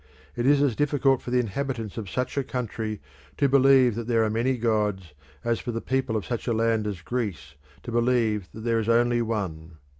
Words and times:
It 0.35 0.47
is 0.47 0.63
as 0.63 0.75
difficult 0.75 1.21
for 1.21 1.29
the 1.29 1.39
inhabitants 1.39 1.95
of 1.95 2.09
such 2.09 2.35
a 2.35 2.43
country 2.43 3.01
to 3.37 3.47
believe 3.47 3.93
that 3.93 4.07
there 4.07 4.23
are 4.23 4.31
many 4.31 4.57
gods 4.57 5.13
as 5.43 5.59
for 5.59 5.71
the 5.71 5.79
people 5.79 6.15
of 6.17 6.25
such 6.25 6.47
a 6.47 6.53
land 6.53 6.87
as 6.87 7.03
Greece 7.03 7.53
to 7.83 7.91
believe 7.91 8.49
that 8.51 8.61
there 8.61 8.79
is 8.79 8.89
only 8.89 9.21
one. 9.21 9.77